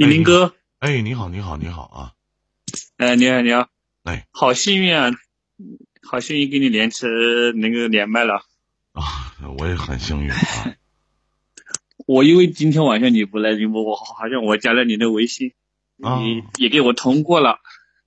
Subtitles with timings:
[0.00, 2.12] 一林哥，哎，你好，你好，你好啊！
[2.96, 3.68] 哎，你好，你好，
[4.04, 5.10] 哎，好幸运啊，
[6.02, 7.04] 好幸运跟你连起
[7.56, 8.36] 那个连麦了
[8.92, 9.02] 啊！
[9.58, 10.38] 我也很幸运啊。
[12.08, 15.52] 我因为今天晚上你不来直播，我好像我加了你的微信，
[15.98, 17.58] 你也给我通过了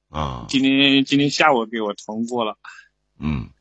[0.09, 0.47] 啊。
[0.49, 2.57] 今天今天下午给我通过了，
[3.19, 3.51] 嗯，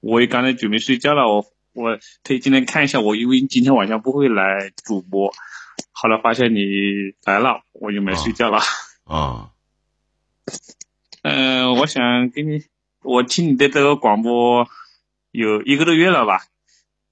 [0.00, 5.32] 我也刚才准备睡觉了，我我可以今天看一下，我因为今天晚上不会来主播。
[5.96, 6.60] 后来发现你
[7.24, 8.58] 来了，我就没睡觉了。
[9.06, 9.52] 啊，
[11.22, 12.64] 嗯，我想给你，
[13.02, 14.68] 我听你的这个广播
[15.30, 16.40] 有一个多月了吧，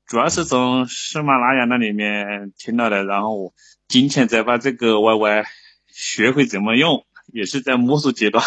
[0.07, 3.55] 主要是从喜马拉雅那里面听到的，然后我
[3.87, 5.45] 今天才把这个 YY
[5.87, 8.45] 学会怎么用，也是在摸索阶段，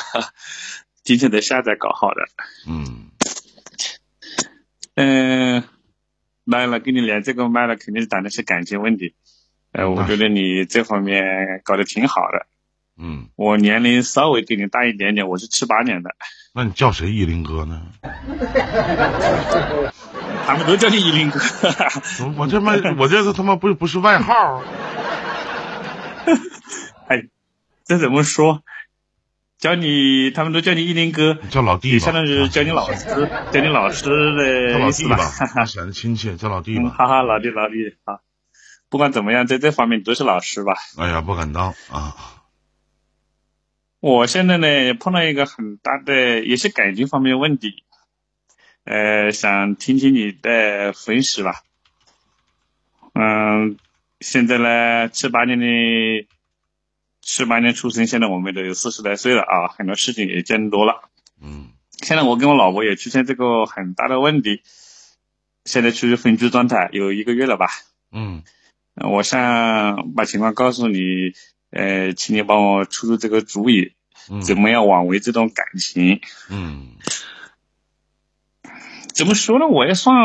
[1.01, 2.25] 今天才下载搞好的。
[2.67, 3.09] 嗯，
[4.95, 5.63] 嗯，
[6.43, 9.15] 来了，跟你连这个麦了，肯定是谈的是感情问题。
[9.77, 12.45] 呃，我觉得你这方面搞得挺好的。
[12.97, 16.15] 嗯，我年龄稍微比你大一点点，我是七八年的。
[16.53, 17.81] 那你叫谁依林哥呢？
[20.47, 21.39] 他们都叫你依林哥。
[22.37, 24.63] 我这妈，我这个他妈不不是外号。
[27.09, 27.25] 哎，
[27.83, 28.63] 这怎么说？
[29.57, 31.37] 叫你，他们都叫你依林哥。
[31.49, 35.17] 叫老弟相当于叫你老师，叫你老师的老弟吧？
[35.65, 36.91] 显得亲切，叫老弟吧。
[36.91, 38.19] 哈哈，老弟，老弟啊。
[38.89, 40.73] 不管怎么样，在这方面都是老师吧。
[40.97, 42.43] 哎呀，不敢当啊！
[43.99, 47.83] 我现在呢碰到一个很大的，也是感情方面的问题，
[48.83, 51.63] 呃，想听听你的分析吧。
[53.13, 53.77] 嗯，
[54.19, 56.27] 现在呢，七八年的，
[57.21, 61.09] 七八年出生，现在我们都有四十来岁了啊，很多事情也见多了。
[61.41, 61.69] 嗯。
[62.03, 64.61] 现在我跟我老婆也出现这个很大的问题，
[65.63, 67.69] 现在处于分居状态，有一个月了吧。
[68.11, 68.43] 嗯。
[68.95, 71.33] 我想把情况告诉你，
[71.69, 73.93] 呃，请你帮我出出这个主意，
[74.41, 76.21] 怎么样挽回这段感情？
[76.49, 76.91] 嗯，
[79.13, 79.67] 怎么说呢？
[79.67, 80.15] 我也算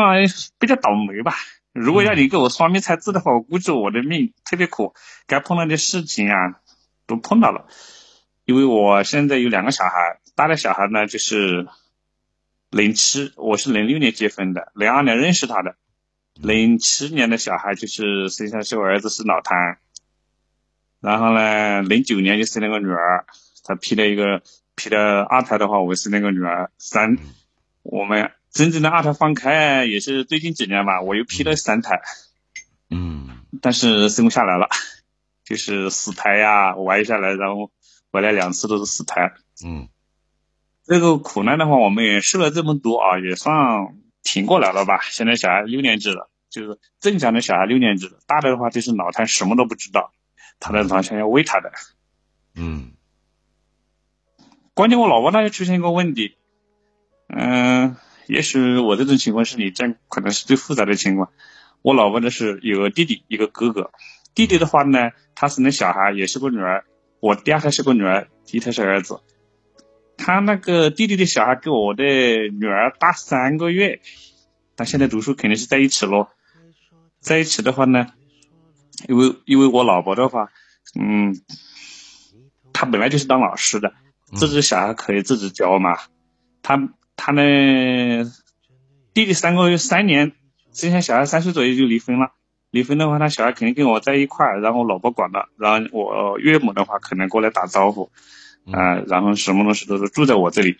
[0.57, 1.35] 比较倒霉吧。
[1.73, 4.93] 如果要你给我算命猜字的话，我估计我的命特别苦，
[5.27, 6.59] 该碰到的事情啊
[7.07, 7.67] 都碰到了。
[8.45, 11.67] 因为我现在有两个小孩，大的小孩呢就是
[12.69, 15.75] 零七，我是零六年结婚的，零二年认识他的。
[16.41, 19.77] 零七年的小孩就是生下是我儿子是脑瘫，
[20.99, 23.25] 然后呢，零九年就生了个女儿，
[23.63, 24.41] 他批了一个
[24.75, 26.71] 批了二胎的话，我生了个女儿。
[26.79, 27.19] 三，
[27.83, 32.01] 我们真正的二胎放开也是最近几年吧，我又批了三胎，
[32.89, 33.29] 嗯，
[33.61, 34.67] 但是生不下来了，
[35.45, 37.71] 就是死胎呀，玩下来，然后
[38.11, 39.31] 回来两次都是死胎，
[39.63, 39.89] 嗯，
[40.85, 43.53] 这个苦难的话，我们也受了这么多啊，也算。
[44.23, 44.99] 挺过来了吧？
[45.03, 50.11] 现在小孩六年级了，就是正常的小孩六年级了，大的的话就是脑瘫，什么都不知道，
[50.59, 51.71] 躺在床上要喂他的。
[52.55, 52.91] 嗯。
[54.73, 56.37] 关键我老婆那就出现一个问题，
[57.27, 61.29] 嗯，也许我这种情况是你这可能是最复杂的情况。
[61.81, 63.91] 我老婆的是有个弟弟，一个哥哥。
[64.33, 66.85] 弟弟的话呢，他是那小孩也是个女儿，
[67.19, 69.19] 我第二胎是个女儿，第一胎是儿子。
[70.23, 74.01] 他那个弟弟的小孩跟我的女儿大三个月，
[74.77, 76.29] 他现在读书肯定是在一起咯。
[77.19, 78.05] 在一起的话呢，
[79.07, 80.51] 因为因为我老婆的话，
[80.93, 81.35] 嗯，
[82.71, 83.93] 她本来就是当老师的，
[84.35, 85.97] 自己小孩可以自己教嘛。
[86.61, 87.41] 他他呢，
[89.15, 90.33] 弟弟三个月三年
[90.71, 92.33] 之前小孩三岁左右就离婚了。
[92.69, 98.11] 离婚的话，他小孩肯定跟我在一块儿，然后我老婆管的，然后我岳母的话可能过来打招呼。
[98.71, 100.77] 啊，然后什么东西都是住在我这里。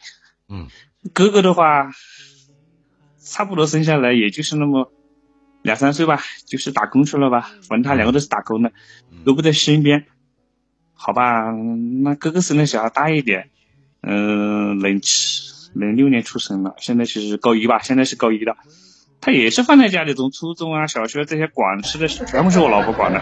[0.49, 0.67] 嗯，
[1.13, 1.91] 哥哥的话，
[3.23, 4.91] 差不多生下来也就是那么
[5.61, 7.51] 两三岁吧，就是打工去了吧。
[7.67, 8.71] 反正他两个都是打工的，
[9.25, 10.05] 都不在身边。
[10.93, 11.51] 好吧，
[12.03, 13.49] 那哥哥生的小孩大一点，
[14.01, 18.55] 嗯，零七零六年出生了，现在其实高一吧，现在是高一的。
[19.19, 23.21] 他也是放在家里，从初中啊、小学这些管吃的全部是我老婆管的。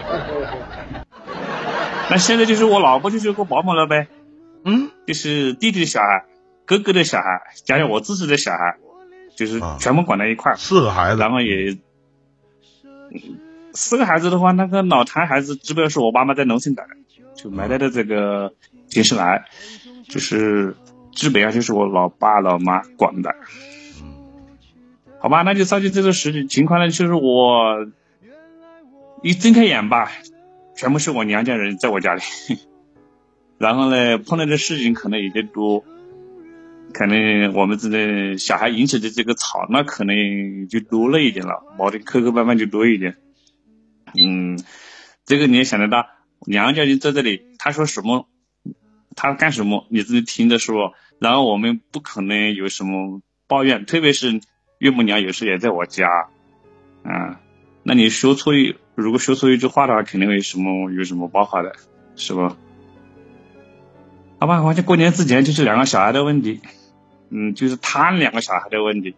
[2.10, 4.08] 那现在就是我老婆就是个保姆了呗。
[4.64, 6.24] 嗯，就是弟弟的小孩，
[6.66, 8.76] 哥哥的小孩，加上我自己的小孩，
[9.36, 10.56] 就是全部管在一块儿。
[10.56, 11.78] 四个孩子，然后也，
[13.72, 16.90] 四个孩子的话，那个脑瘫孩子基本上是我爸妈在农村带的，
[17.34, 18.52] 就没带的这个
[18.88, 19.44] 近视癌，
[20.08, 20.76] 就是
[21.12, 23.34] 基本上就是我老爸老妈管的。
[25.18, 27.86] 好吧，那就造就这个实际情况呢，就是我
[29.22, 30.10] 一睁开眼吧，
[30.74, 32.22] 全部是我娘家人在我家里。
[33.60, 35.84] 然后呢，碰到的事情可能有点多，
[36.94, 43.16] 可能我们这个小孩引起的这个吵，那可能就多了一点了，矛盾磕磕绊绊就多一点。
[44.14, 44.58] 嗯，
[45.26, 46.06] 这个你也想得到，
[46.46, 48.30] 娘家就在这里，他说什么，
[49.14, 50.94] 他干什么，你自己听着说。
[51.18, 54.40] 然后我们不可能有什么抱怨，特别是
[54.78, 56.08] 岳母娘有时也在我家，
[57.02, 57.38] 啊，
[57.82, 61.74] 那你说错一，如果说错一句话的话，肯定会什么有什么爆发的，
[62.16, 62.56] 是不？
[64.40, 66.62] 好吧，反正过年之前就是两个小孩的问题，
[67.28, 69.14] 嗯，就是他两个小孩的问题，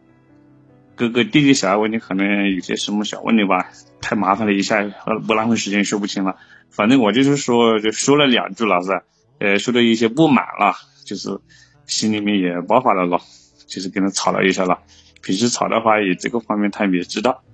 [0.96, 3.70] 哥哥弟弟小孩问题可能有些什么小问题吧，
[4.00, 4.82] 太麻烦了，一下
[5.24, 6.38] 不浪费时间说不清了。
[6.70, 9.00] 反正我就是说，就说了两句老，是，
[9.38, 10.74] 呃，说的一些不满了，
[11.04, 11.38] 就是
[11.86, 13.20] 心里面也爆发了咯，
[13.68, 14.80] 就是跟他吵了一下了。
[15.22, 17.44] 平时吵的话，也这个方面他也知道。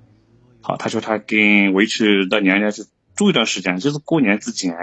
[0.62, 2.85] 好，他说他跟维持到娘家去
[3.15, 4.75] 住一段时间，就是过年之前。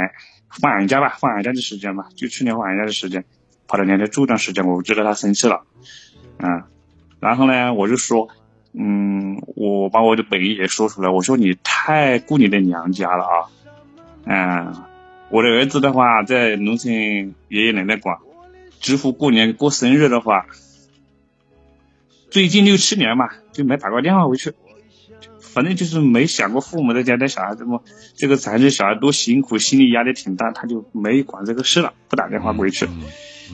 [0.49, 3.25] 放寒假吧，放寒假的时间吧，就去年放寒假的时间，
[3.67, 5.63] 跑到娘家住段时间，我知道他生气了，
[6.37, 6.63] 嗯，
[7.19, 8.29] 然后呢，我就说，
[8.73, 13.35] 嗯，我把我的本意也说出来，我说你太顾你的娘家了啊，
[14.25, 14.75] 嗯，
[15.29, 16.93] 我的儿子的话在农村
[17.49, 18.17] 爷爷奶奶管，
[18.79, 20.45] 几乎过年过生日的话，
[22.29, 24.53] 最近六七年嘛就没打过电话回去。
[25.55, 27.81] 反正就是没想过父母在家带小孩这么
[28.13, 32.89] 这个残疾小孩多辛苦，心理压力挺大，他就没管这个事了，不打电话回去。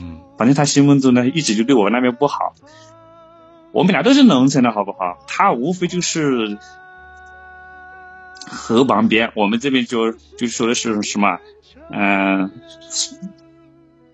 [0.00, 2.56] 嗯，反正他心目中呢，一直就对我那边不好。
[3.70, 5.24] 我们俩都是农村的好不好？
[5.28, 6.58] 他无非就是
[8.48, 11.38] 河旁边，我们这边就就说的是什么？
[11.92, 12.50] 嗯，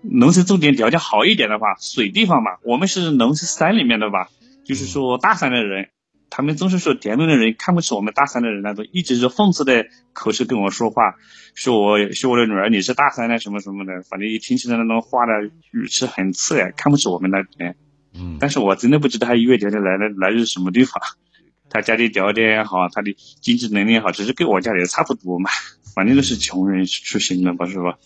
[0.03, 2.51] 农村重点条件好一点的话，水地方嘛。
[2.61, 4.29] 我们是农村山里面的吧？
[4.63, 5.89] 就是说大山的人。
[6.29, 11.15] 他们总是说田里的人看不起我们大山的人那种，一直是讽刺的口气跟我说话，
[11.55, 15.33] 说我说我的女儿你是大山的什么什么的，反正一听起来那种话的
[15.71, 17.75] 语气很刺眼，看不起我们那边。
[18.13, 21.01] 嗯，但是我真的不知道他优越条件来的来自什么地方，
[21.69, 25.49] 他家里条件也好，他的经济能力也好，只是跟我家里差不多嘛，
[25.95, 27.97] 反正都是穷人出身的吧，是吧？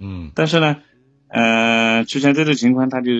[0.00, 0.76] 嗯，但是呢，
[1.28, 3.10] 呃，出现这种情况，他就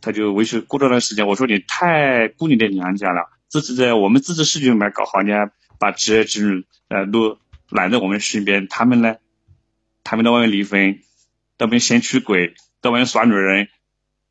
[0.00, 3.28] 他就维持过段时间，我说你太顾你的娘家了。
[3.52, 7.38] 自己在我们自治市里面搞好家，把侄儿侄女呃都
[7.68, 8.66] 揽在我们身边。
[8.66, 9.16] 他们呢，
[10.02, 11.00] 他们到外面离婚，
[11.58, 13.68] 到外面先出轨，到外面耍女人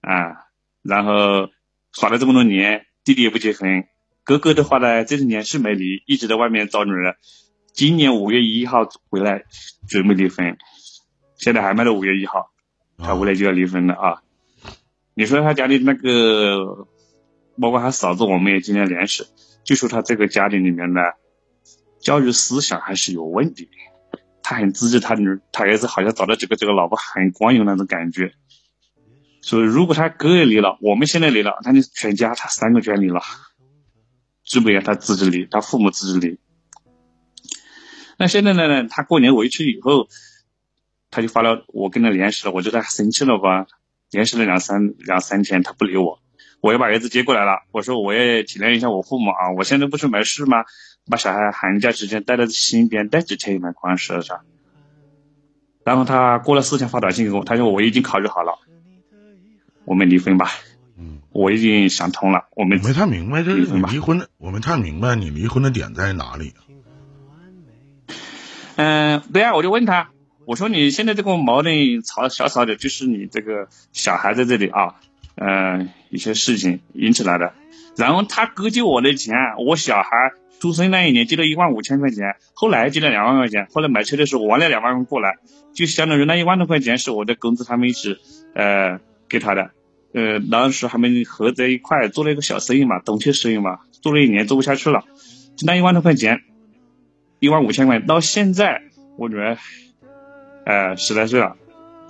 [0.01, 0.47] 啊，
[0.81, 1.51] 然后
[1.91, 3.83] 耍了这么多年，弟弟也不结婚，
[4.23, 7.13] 哥哥的话呢，这些年是没离，一直在外面找女人。
[7.73, 9.43] 今年五月一号回来
[9.87, 10.57] 准备离婚，
[11.37, 12.49] 现在还没到五月一号，
[12.97, 14.23] 他回来就要离婚了啊！
[15.13, 16.87] 你说他家里那个？
[17.59, 19.25] 包括他嫂子，我们也今天联系，
[19.63, 21.01] 就说他这个家庭里面呢
[21.99, 23.69] 教育思想还是有问题。
[24.43, 28.33] 他很支持，他女他儿子好像找到这个这个老婆很光荣那种感觉。
[29.41, 33.21] 所以如果他哥也离了，我们现在离了，他就全家他三个全离了，
[34.45, 36.39] 基本上他自己离，他父母自己离。
[38.17, 38.87] 那现在呢？
[38.87, 40.07] 他过年回去以后，
[41.09, 43.65] 他就发了，我跟他联系了，我觉得他生气了吧？
[44.11, 46.19] 联系了两三两三天，他不理我。
[46.61, 50.63] 我又把儿子接过来了，我说我也体谅一下我父母啊，我现在不是没事吗？
[51.09, 54.41] 把小孩寒假期间带在身边，带几天也没关系是吧？
[55.83, 58.59] 然后他过了四天发短信给我，他说我已经考虑好了，
[59.85, 60.51] 我们离婚吧。
[60.99, 63.89] 嗯，我已经想通了，我们没太明白这离婚吧。
[63.91, 66.53] 离婚，我没太明白你离婚的点在哪里。
[68.75, 70.11] 嗯，对啊，我就问他，
[70.45, 74.95] 我说你现在这个矛盾吵小吵的，就是你这个小孩在这里啊。
[75.41, 77.51] 呃，一些事情引起来的，
[77.97, 80.11] 然后他哥借我的钱，我小孩
[80.59, 85.37] 出生那一年借了一万五千块钱，后来借了两万块钱，后来买车的时候还了两万块过来，
[85.73, 88.17] 就相当于那一万多块钱是我的工资，他们一起
[88.53, 89.71] 呃给他的，
[90.13, 95.05] 呃当时他们合在一块做了一个小生意嘛，东区生意嘛，做了一年做不下去了，
[95.55, 96.41] 就那一万多块钱，
[97.39, 98.83] 一万五千块钱，到现在
[99.17, 99.57] 我女儿
[100.67, 101.55] 呃十来岁了，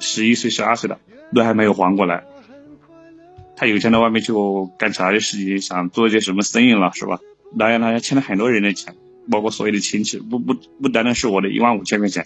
[0.02, 1.00] 十一岁十二岁了，
[1.34, 2.26] 都还没有还过来。
[3.62, 4.34] 他有钱到外面去
[4.80, 7.20] 干其他的事情，想做一些什么生意了，是吧？
[7.60, 8.96] 当然，他欠了很多人的钱，
[9.30, 12.26] 包括所有的亲戚，不不不单单是我的一万五千块钱。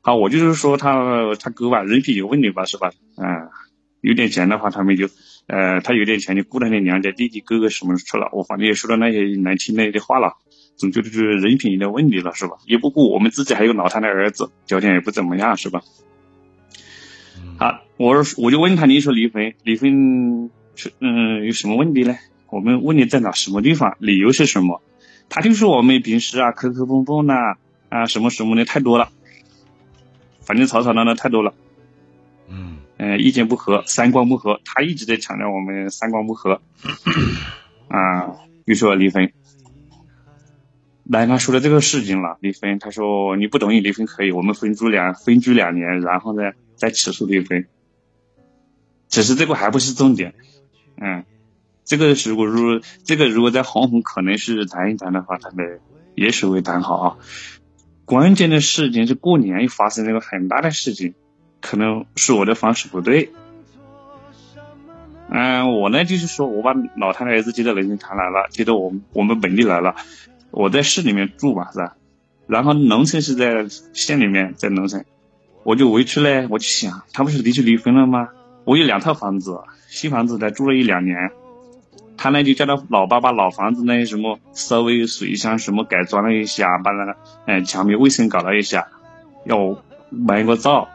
[0.00, 2.90] 好，我就是说他他哥吧，人品有问题吧，是吧？
[3.18, 3.50] 嗯，
[4.00, 5.08] 有点钱的话，他们就
[5.46, 8.30] 呃，他有点钱就顾他的娘家弟弟哥哥什么去了。
[8.32, 10.34] 我反正也说了那些难听的的话了，
[10.74, 12.56] 总觉得就是人品有点问题了，是吧？
[12.66, 15.84] 也不顾我们自己还有老太的儿子，条件也不怎么样，是吧？
[17.60, 22.16] 好，我我就问他，你说离婚，离婚是嗯有什么问题呢？
[22.48, 23.98] 我们问你在哪什么地方？
[23.98, 24.80] 理由是什么？
[25.28, 27.34] 他就说我们平时啊磕磕碰碰呐
[27.90, 29.10] 啊什么什么的太多了，
[30.40, 31.52] 反正吵吵闹闹太多了。
[32.48, 36.62] 嗯嗯，意见不合，三观不合，他一直在强调我们三观不合。
[37.88, 39.30] 啊，又说离婚。
[41.04, 42.78] 来他说了这个事情了，离婚。
[42.78, 47.66] 他说你不同意离婚可以，我们分居两分居两年，然后呢再起诉离婚。
[49.08, 50.34] 只是这个还不是重点，
[50.96, 51.24] 嗯，
[51.84, 55.80] 这个如果说这个如果在红红可能是谈一谈的话，他们
[56.14, 57.16] 也许会谈好啊。
[58.04, 61.14] 关键的事情是过年又发生了一个很大的事情，
[61.60, 63.30] 可能是我的方式不对。
[65.28, 69.94] 嗯，我呢就是说我把老太的儿子接到农村谈来了，接到我们我们本地来了。
[70.50, 71.96] 我在市里面住嘛，是吧？
[72.48, 75.04] 然后农村是在县里面，在农村，
[75.62, 78.28] 我就回去嘞，我就想，他不是离去离婚了吗？
[78.64, 81.30] 我有两套房子，新房子才住了一两年，
[82.16, 88.88] 他呢就叫他老爸把老房子那些什么稍微水箱什么改装了一下，把那个嗯墙面卫生搞了一下，
[89.44, 90.88] 要买一个灶。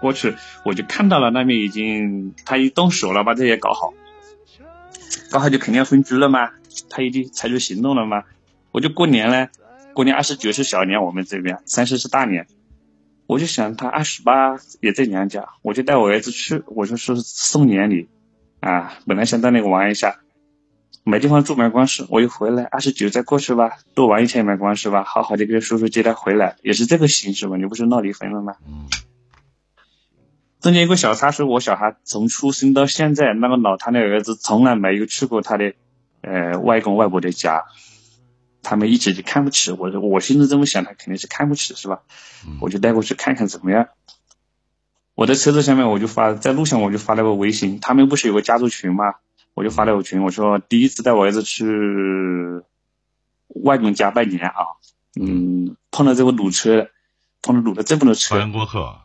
[0.00, 3.92] 过去我就看到了那边已经他一动手了，把这些搞好，
[5.30, 6.50] 搞好就肯定要分居了嘛，
[6.88, 8.22] 他已经采取行动了嘛。
[8.72, 9.50] 我就过年嘞，
[9.92, 12.46] 过年二十九是小年，我们这边三十是大年。
[13.30, 18.08] 我就想他二十八也在娘家，我就带我儿子去，我就说送年礼
[18.58, 18.98] 啊。
[19.06, 20.18] 本来想到那个玩一下，
[21.04, 27.56] 没地方住没关系，我一回来二十九再过去吧，多玩一天没关系吧，好好的给叔叔接他回来，也是这个形式嘛。
[27.56, 28.56] 你不是闹离婚了吗？
[30.60, 35.72] 中间一个小插曲，我小孩从出生到现在，那个老谭的儿子从来没有去过他的
[36.22, 37.62] 呃外公外婆的家。
[38.62, 42.02] 他们一直就看不起我，我心中这么想，他肯定是看不起，是吧？
[42.60, 43.88] 我就带过去看看怎么样。
[45.14, 47.80] 我在车子下面，我就发在路上，我就发了个微信。
[47.80, 49.04] 他们不是有个家族群吗？
[49.54, 51.66] 我就发了个群，我说第一次带我儿子去
[53.48, 54.54] 外公家拜年啊，
[55.20, 56.88] 嗯，碰到这个堵车，
[57.42, 58.36] 碰到堵了这么多车。
[58.36, 59.00] 欢迎过客。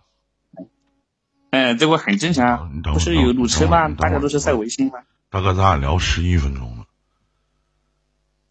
[1.49, 3.89] 嗯，这个很正常，不是有堵车吗？
[3.89, 4.99] 大家都是在微信吗？
[5.29, 6.84] 大哥，咱俩聊十一分钟了。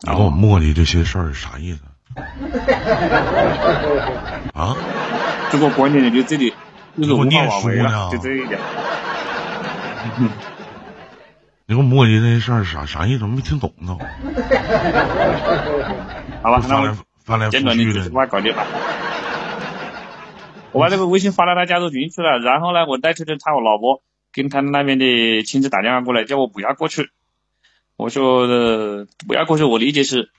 [0.06, 1.80] 你跟我磨叽这些事儿是啥意思？
[4.54, 4.76] 啊？
[5.50, 6.52] 这个关键的就这里，
[6.96, 8.08] 我念书呢？
[8.12, 8.60] 就这一点。
[11.66, 13.24] 你给我磨叽这些事儿是啥啥意思？
[13.24, 13.96] 我没听懂呢。
[16.42, 16.94] 好吧，翻来
[17.24, 18.66] 翻来简短的的话搞定吧。
[20.72, 27.08] 我把这个微信发到他家族群去了，然后呢，我带出去他我老婆跟他那边的亲戚打电话过来，叫我不要过去。
[27.96, 30.30] 我说的不要过去，我理解是，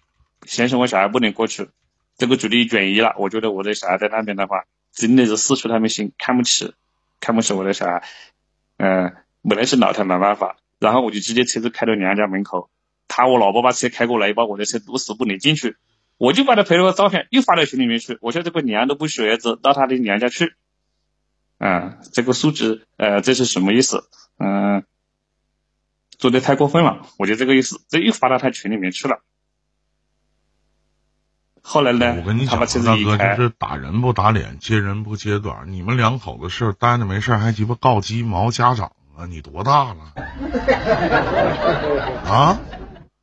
[0.46, 1.70] 先生我小孩不能过去，
[2.18, 3.16] 这个主力转移了。
[3.18, 6.74] 我觉得我的小孩在那边的话，真的是失去他们心，看不起，
[7.22, 8.04] 看不起我的小孩。
[8.78, 9.16] 嗯，
[9.48, 12.70] 本来是老太没办法，然后我就直接车子开到娘家门口，
[13.08, 15.78] 他我老婆把车开过来，把我的车堵死不能进去，
[16.18, 18.18] 我就把他拍了个照片，又发到群里面去。
[18.20, 20.56] 我说这个娘都不许儿子到他的娘家去，
[21.58, 24.04] 啊，这个素质，呃，这是什么意思？
[24.40, 24.84] 嗯。
[26.18, 29.22] 做的太过分了，我就这个意思，这又发到他群里面去了。
[31.62, 35.72] 后来呢，我跟你讲，大哥就是打人不打脸，揭人不揭短。
[35.72, 39.26] 你们两口子事待着没事还鸡巴告鸡毛家长啊？
[39.26, 40.14] 你多大了？
[42.30, 42.60] 啊？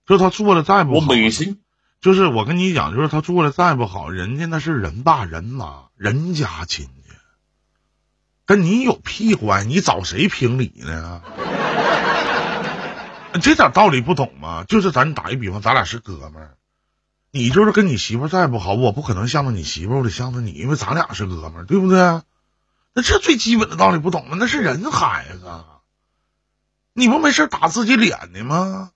[0.04, 1.61] 就他做的再不好，我本心
[2.00, 6.92] 就是我跟你讲，就是他做的再不好，人家那是人爸人妈，人家亲戚，
[8.44, 9.68] 跟你有屁关系？
[9.68, 11.22] 你找谁评理呢？
[13.40, 14.64] 这点道理不懂吗？
[14.64, 16.56] 就是咱打一比方，咱俩是哥们儿，
[17.30, 21.98] 你就是跟你媳妇再不好，我不可能向着你媳妇，我得向着你，因为咱俩是哥们儿，对不对？
[22.94, 24.36] 那这最基本的道理不懂吗？
[24.38, 25.64] 那是人孩子，
[26.92, 28.90] 你不没事打自己脸的吗？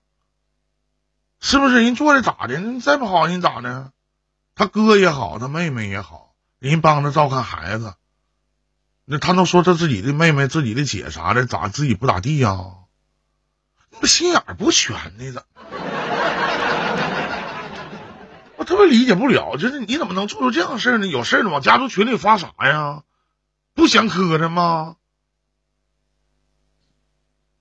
[1.39, 1.83] 是不是？
[1.83, 2.59] 人做的咋的？
[2.59, 3.91] 你再不好，人咋的？
[4.55, 7.93] 他哥也好，他妹妹也好，人帮着照看孩子，
[9.05, 12.65] 那他能说他自己的妹妹、自己的姐啥的咋自己不咋地呀？
[14.05, 15.31] 心眼不全呢？
[15.31, 15.43] 咋？
[18.57, 21.07] 我特别理解不了，就是你怎么能做出这样的事呢？
[21.07, 23.03] 有事了往家族群里发啥呀？
[23.73, 24.95] 不嫌磕碜吗？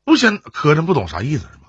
[0.05, 1.66] 不嫌磕碜，不懂啥意思是吗？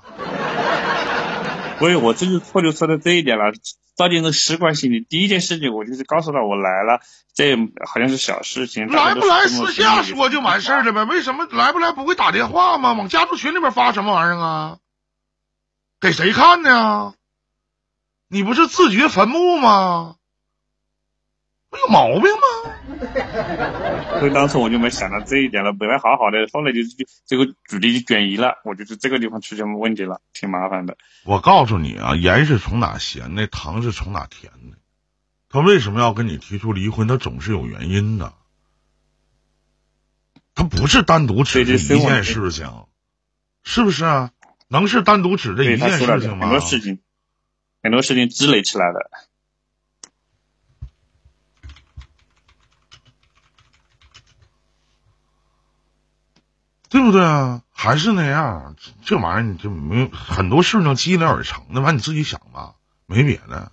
[1.80, 3.54] 所以我这就错就错在这一点了。
[3.98, 7.02] 到底是习惯性的第一件事情，我就是告诉他我来了，
[7.34, 7.56] 这
[7.88, 8.88] 好像是小事情。
[8.90, 11.04] 来不来私下说就完事儿了呗？
[11.06, 12.94] 为什么来不来不会打电话吗？
[12.94, 14.78] 往家族群里边发什么玩意儿啊？
[16.00, 17.16] 给谁看呢？
[18.28, 20.17] 你不是自掘坟墓吗？
[21.78, 22.48] 不有毛病吗？
[24.20, 25.72] 所以当时我就没想到这一点了。
[25.74, 26.80] 本来好好的，后来就
[27.26, 30.98] 这个主题就转移了，我就是这个地方出现问题了，挺麻烦的。
[31.26, 34.78] 我告诉你啊，盐是从哪咸的，糖是从哪甜的。
[35.50, 37.08] 他为什么要跟你提出离婚？
[37.08, 38.34] 他总是有原因的。
[40.56, 42.88] 他不是单独指这一件事情，
[43.64, 44.32] 是不是啊？
[44.70, 46.48] 能是单独指这一件事情吗？
[46.48, 47.00] 很多事情，
[47.84, 49.12] 很多事情积累起来的。
[56.90, 57.62] 对不对啊？
[57.72, 58.76] 还是那样，
[59.06, 62.76] 这玩意儿你就没有很多事情积累而成的，完你自己想吧，
[63.06, 63.72] 没别的。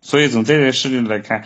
[0.00, 1.44] 所以从这件事情来看，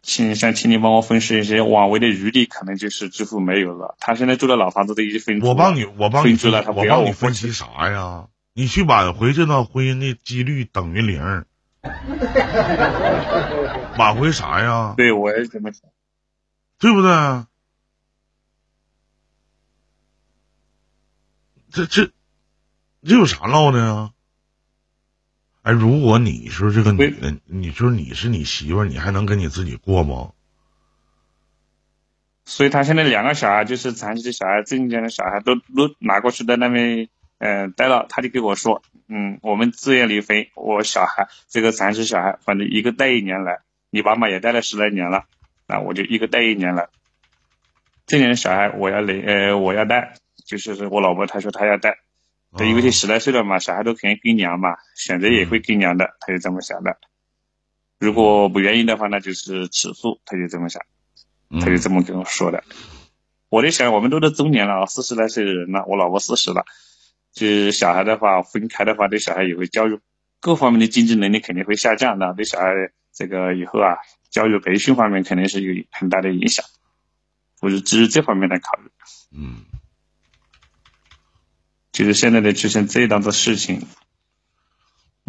[0.00, 3.96] 请想请你帮我分析一些挽回的余地，可能就是几乎没有了。
[3.98, 8.28] 他现在住的老房子都已经分，我帮你，我帮你分了，他我帮你分析啥呀？
[8.54, 11.44] 你去挽回这段婚姻的几率等于零。
[13.98, 14.94] 挽回啥呀？
[14.96, 15.90] 对，我也这么想，
[16.78, 17.10] 对不对？
[21.74, 22.12] 这这
[23.02, 24.12] 这有啥唠的呀？
[25.62, 30.30] 哎，如果你是这个女的，你说你是你媳妇，你还能跟你自己过吗？
[32.44, 45.24] 所以他现在两个小孩，就是残疾的小孩、正常的小孩，都都拿过去在那边嗯待了，他就跟我说，嗯，我们自愿离婚，我小孩这个残疾小孩，反正一个带一年来，你爸妈也带了十来年了，
[45.66, 46.88] 那我就一个带一年来，
[48.06, 50.14] 这年的小孩我要领，呃，我要带。
[50.44, 51.98] 就是我老婆，她说她要带，
[52.56, 56.98] 对，因为她十来岁了嘛，小孩都肯定跟娘嘛，选择也会跟娘的，她就这么想的。
[57.98, 60.82] 如果不愿意的话，那就是吃素，她就这么想，
[61.60, 62.62] 她就这么跟我说的。
[63.48, 66.64] 我在想，我们都是中年了，四十来岁的人了，我老婆四十了，
[67.32, 69.98] 就是小孩的话分开的话，对小孩也会教育
[70.40, 72.72] 各方面的经济能力肯定会下降的，对小孩
[73.12, 73.96] 这个以后啊，
[74.28, 76.64] 教育培训方面肯定是有很大的影响。
[77.62, 78.90] 我是基于这方面来考虑。
[79.32, 79.64] 嗯。
[81.94, 83.86] 就是现在的出现这档子事情，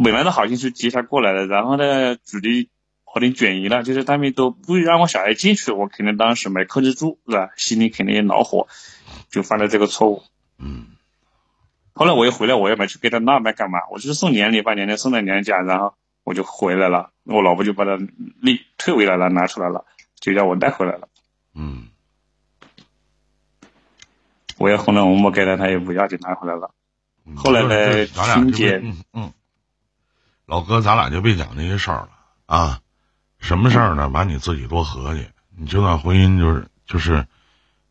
[0.04, 2.70] 本来的好心是接下过来的，然后呢，主力
[3.14, 7.52] 有点转移了，就是他们都不让我小孩进去，我肯定当时没控制住，是吧？
[7.56, 8.68] 心里肯定也恼火，
[9.30, 10.24] 就犯了这个错误。
[10.58, 10.88] 嗯。
[11.94, 15.94] 后来我又回来，我也没去给他闹，没干嘛，我就是送年礼，把年礼送到娘家，然后
[16.24, 17.96] 我就回来了，我老婆就把他
[18.42, 19.86] 立退回来了，拿出来了，
[20.20, 21.08] 就叫我带回来了。
[21.54, 21.90] 嗯。
[24.58, 26.72] 我也红了我没给了他，也不要就拿回来了。
[27.36, 29.34] 后来呢，春节，嗯嗯，
[30.46, 32.10] 老哥，咱俩就别讲那些事儿了
[32.46, 32.80] 啊。
[33.40, 34.08] 什么事儿呢？
[34.10, 35.28] 完你自己多合计。
[35.58, 37.26] 你这段婚姻就是就是，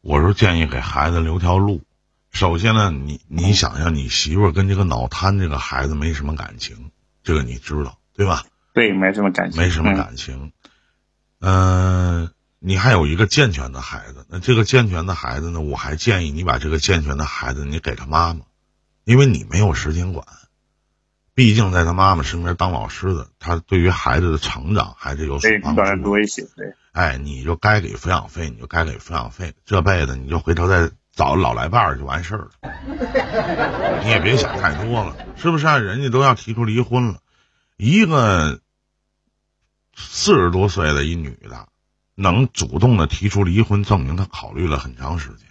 [0.00, 1.82] 我是建议给孩子留条路。
[2.30, 6.90] 首先呢，你你想想，你媳妇跟这个脑瘫这个孩子没什么感情，
[7.22, 8.44] 这个你知道对吧？
[8.72, 10.52] 对，没什么感情，没什么感情。
[11.40, 12.30] 嗯。
[12.66, 15.60] 你还有一个健全的孩子，那这个健全的孩子呢？
[15.60, 18.40] 我还建议你把这个健全的孩子你给他妈妈，
[19.04, 20.26] 因为你没有时间管，
[21.34, 26.02] 毕竟在他妈妈身边当老师的，他对于孩子的成长还是有所帮助。
[26.02, 26.72] 多一些，对。
[26.92, 34.00] 哎，你就该给抚养费，你就该给抚养费，这辈子你就回头再找老来伴儿就完事儿了。
[34.02, 35.66] 你也别想太多了，是不是？
[35.66, 37.20] 啊人家都要提出离婚了，
[37.76, 38.58] 一个
[39.94, 41.68] 四十多岁的一女的。
[42.14, 45.46] 能主动的提出离婚，证明他考虑了很长时间。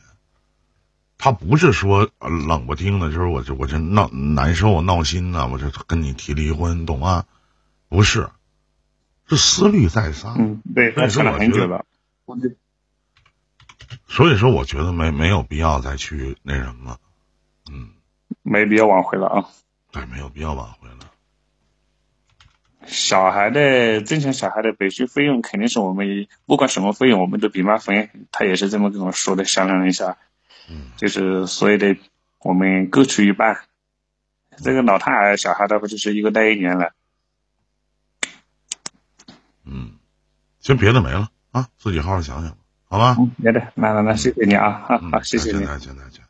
[1.18, 7.26] 他不是说冷不丁的，就是我这我这闹难受闹心呐，我就跟你提离婚，懂吗？
[7.88, 8.30] 不是，
[9.30, 10.34] 是思虑再三。
[10.38, 11.86] 嗯，对，他想了很久了。
[14.08, 16.98] 所以说，我觉得没没有必要再去那什么，
[17.72, 17.92] 嗯，
[18.42, 19.46] 没必要挽回了啊。
[19.92, 21.12] 对，没有必要挽回了。
[22.86, 30.18] 小孩的正常小孩的培训费用肯定是我们不管什么费用我们都比妈分，他也是这么跟我说的，商量了一下，
[30.70, 31.96] 嗯，就是所有的
[32.40, 33.58] 我们各出一半。
[34.58, 36.92] 这个老太儿小孩的话就是一个待一年了，
[39.66, 39.94] 嗯，
[40.60, 42.56] 先，别的没了啊，自己好好想想，
[42.88, 43.16] 好吧？
[43.18, 45.66] 嗯，别的，那那那谢谢你啊，好，好，谢谢你。
[45.66, 46.22] 再见，再见。